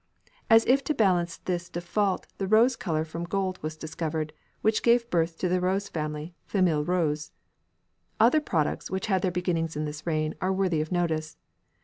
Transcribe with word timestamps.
As 0.49 0.65
if 0.65 0.83
to 0.85 0.95
balance 0.95 1.37
this 1.37 1.69
default 1.69 2.25
the 2.39 2.47
rose 2.47 2.75
colour 2.75 3.05
from 3.05 3.23
gold 3.23 3.61
was 3.61 3.77
discovered, 3.77 4.33
which 4.61 4.81
gave 4.81 5.07
birth 5.11 5.37
to 5.37 5.47
the 5.47 5.61
rose 5.61 5.89
family, 5.89 6.33
"famille 6.47 6.83
rose." 6.83 7.31
Other 8.19 8.41
products 8.41 8.89
which 8.89 9.05
had 9.05 9.21
their 9.21 9.29
beginnings 9.29 9.75
in 9.75 9.85
this 9.85 10.07
reign 10.07 10.33
are 10.41 10.51
worthy 10.51 10.81
of 10.81 10.91
notice. 10.91 11.37